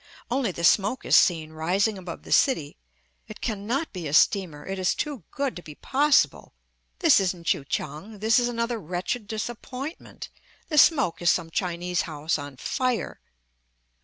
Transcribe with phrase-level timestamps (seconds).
[0.31, 2.75] Only the smoke is seen, rising above the city;
[3.27, 6.53] it cannot be a steamer, it is too good to be possible!
[6.97, 10.29] this isn't Kui kiang; this is another wretched disappointment,
[10.69, 13.19] the smoke is some Chinese house on fire!